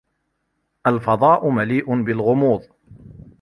الفضاء 0.87 1.49
مليئ 1.49 1.93
بالغموض. 2.03 2.63